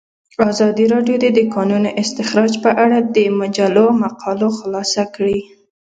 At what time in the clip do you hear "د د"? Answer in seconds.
1.23-1.39